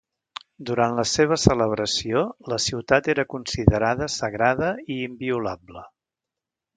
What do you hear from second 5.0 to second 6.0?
inviolable.